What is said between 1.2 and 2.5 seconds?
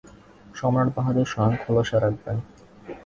স্বয়ং খোলসা রাখবেন।